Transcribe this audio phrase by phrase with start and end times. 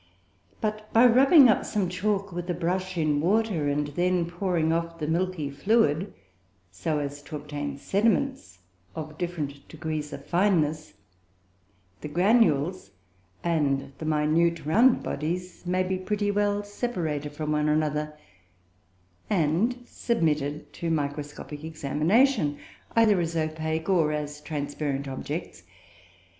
[0.61, 4.97] But, by rubbing up some chalk with a brush in water and then pouring off
[4.97, 6.11] the milky fluid,
[6.71, 8.57] so as to obtain sediments
[8.95, 10.95] of different degrees of fineness,
[11.99, 12.89] the granules
[13.43, 18.17] and the minute rounded bodies may be pretty well separated from one another,
[19.29, 22.57] and submitted to microscopic examination,
[22.95, 25.61] either as opaque or as transparent objects.